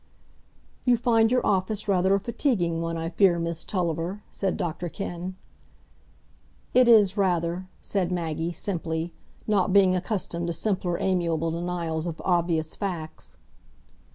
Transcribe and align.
"You 0.83 0.97
find 0.97 1.29
your 1.31 1.45
office 1.45 1.87
rather 1.87 2.15
a 2.15 2.19
fatiguing 2.19 2.81
one, 2.81 2.97
I 2.97 3.09
fear, 3.09 3.37
Miss 3.37 3.63
Tulliver," 3.63 4.23
said 4.31 4.57
Dr 4.57 4.89
Kenn. 4.89 5.35
"It 6.73 6.87
is, 6.87 7.17
rather," 7.17 7.67
said 7.83 8.11
Maggie, 8.11 8.51
simply, 8.51 9.13
not 9.45 9.73
being 9.73 9.95
accustomed 9.95 10.47
to 10.47 10.53
simpler 10.53 10.97
amiable 10.99 11.51
denials 11.51 12.07
of 12.07 12.19
obvious 12.25 12.75
facts. 12.75 13.37